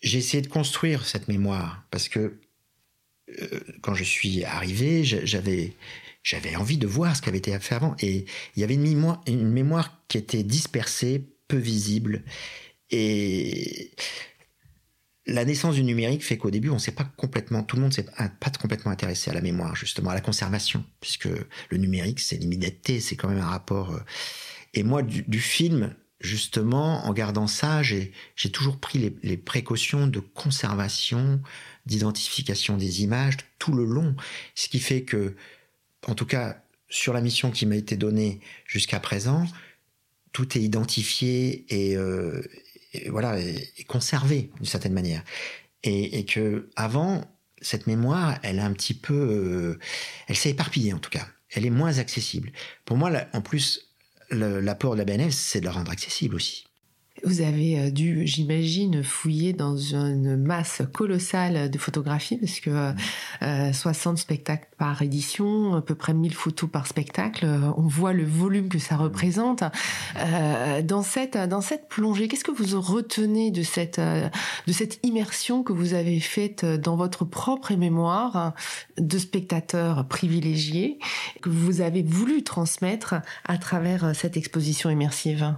[0.02, 2.38] j'ai essayé de construire cette mémoire parce que
[3.80, 7.96] quand je suis arrivé, j'avais envie de voir ce qui avait été fait avant.
[8.00, 12.22] Et il y avait une mémoire, qui était dispersée, peu visible.
[12.90, 13.92] Et
[15.26, 17.90] la naissance du numérique fait qu'au début, on ne sait pas complètement, tout le monde
[17.90, 21.28] ne s'est pas complètement intéressé à la mémoire, justement, à la conservation, puisque
[21.70, 23.92] le numérique, c'est l'immédiateté, c'est quand même un rapport.
[23.92, 24.00] Euh.
[24.74, 28.12] Et moi, du, film, justement, en gardant ça, j'ai
[28.52, 31.40] toujours pris les précautions de conservation,
[31.86, 34.14] d'identification des images tout le long,
[34.54, 35.34] ce qui fait que,
[36.06, 39.46] en tout cas, sur la mission qui m'a été donnée jusqu'à présent,
[40.32, 42.42] tout est identifié et, euh,
[43.08, 45.22] voilà et, conservé d'une certaine manière.
[45.82, 47.24] Et, que avant,
[47.60, 49.78] cette mémoire, elle a un petit peu, euh,
[50.26, 51.28] elle s'est éparpillée en tout cas.
[51.50, 52.50] Elle est moins accessible.
[52.84, 53.94] Pour moi, en plus,
[54.30, 56.66] l'apport de la BNF, c'est de la rendre accessible aussi.
[57.24, 62.92] Vous avez euh, dû, j'imagine, fouiller dans une masse colossale de photographies, parce que
[63.72, 68.12] 60 euh, spectacles par édition, à peu près 1000 photos par spectacle, euh, on voit
[68.12, 69.64] le volume que ça représente.
[70.84, 75.72] dans, cette, dans cette plongée, qu'est-ce que vous retenez de cette, de cette immersion que
[75.72, 78.54] vous avez faite dans votre propre mémoire
[78.98, 80.98] de spectateurs privilégiés,
[81.40, 85.56] que vous avez voulu transmettre à travers cette exposition immersive?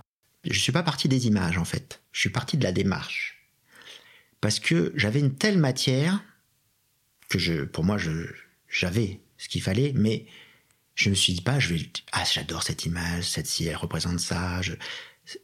[0.51, 2.01] Je suis pas parti des images en fait.
[2.13, 3.39] Je suis parti de la démarche.
[4.41, 6.23] Parce que j'avais une telle matière
[7.29, 7.97] que pour moi,
[8.69, 10.27] j'avais ce qu'il fallait, mais
[10.95, 11.81] je me suis pas, je vais,
[12.13, 14.61] ah, j'adore cette image, cette ci, elle représente ça.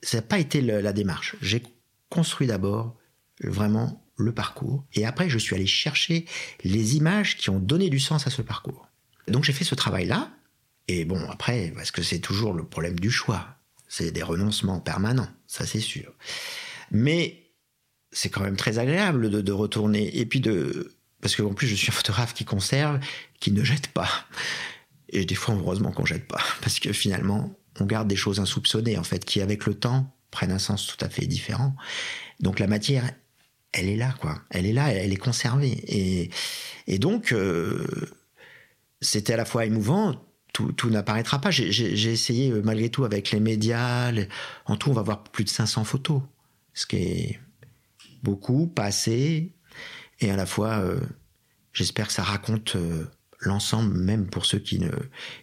[0.03, 1.37] ça n'a pas été la démarche.
[1.40, 1.62] J'ai
[2.09, 2.97] construit d'abord
[3.43, 6.25] vraiment le parcours, et après, je suis allé chercher
[6.62, 8.88] les images qui ont donné du sens à ce parcours.
[9.27, 10.31] Donc, j'ai fait ce travail-là,
[10.87, 13.59] et bon, après, parce que c'est toujours le problème du choix?
[13.88, 16.12] C'est des renoncements permanents, ça c'est sûr.
[16.90, 17.44] Mais
[18.14, 20.16] c'est quand même très agréable de, retourner.
[20.18, 20.92] Et puis de.
[21.20, 23.01] Parce qu'en plus, je suis un photographe qui conserve,
[23.40, 24.09] qui ne jette pas.
[25.09, 26.40] Et des fois, heureusement qu'on jette pas.
[26.61, 30.53] Parce que finalement, on garde des choses insoupçonnées, en fait, qui avec le temps prennent
[30.53, 31.74] un sens tout à fait différent.
[32.41, 33.11] Donc la matière,
[33.72, 34.41] elle est là, quoi.
[34.51, 36.30] Elle est là, elle est conservée.
[36.87, 37.87] Et, donc, euh,
[39.01, 40.24] c'était à la fois émouvant,
[40.55, 41.50] tout, n'apparaîtra pas.
[41.50, 44.12] J'ai essayé euh, malgré tout avec les médias.
[44.66, 46.22] En tout, on va voir plus de 500 photos.
[46.72, 47.40] Ce qui est
[48.22, 49.52] beaucoup, pas assez,
[50.20, 50.98] et à la fois, euh,
[51.72, 53.05] j'espère que ça raconte euh,
[53.40, 54.90] l'ensemble, même pour ceux qui ne,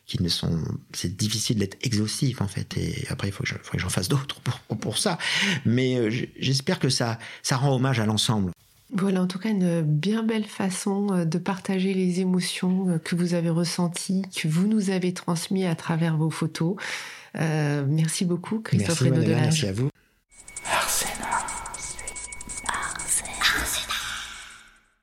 [0.06, 0.64] qui ne sont.
[0.94, 4.42] C'est difficile d'être exhaustif en fait, et après il faut que, je, j'en fasse d'autres
[4.42, 5.18] pour, pour ça.
[5.66, 6.10] Mais
[6.40, 8.52] j'espère que ça, ça rend hommage à l'ensemble.
[8.94, 13.50] Voilà en tout cas une bien belle façon de partager les émotions que vous avez
[13.50, 16.76] ressenties, que vous nous avez transmises à travers vos photos.
[17.36, 19.90] merci beaucoup, Christophe Merci, merci à vous.